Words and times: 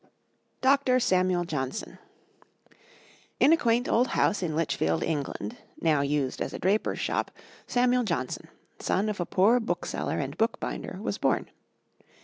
]DR. 0.63 0.99
SAMUEL 0.99 1.43
JOHNSON. 1.45 1.99
In 3.39 3.53
a 3.53 3.55
quaint 3.55 3.87
old 3.87 4.07
house 4.07 4.41
in 4.41 4.55
Lichfield, 4.55 5.03
England, 5.03 5.57
now 5.79 6.01
used 6.01 6.41
as 6.41 6.53
a 6.53 6.57
draper's 6.57 6.99
shop, 6.99 7.29
Samuel 7.67 8.01
Johnson, 8.03 8.47
son 8.79 9.09
of 9.09 9.19
a 9.19 9.27
poor 9.27 9.59
bookseller 9.59 10.17
and 10.17 10.35
bookbinder, 10.39 10.97
was 11.03 11.19
born. 11.19 11.51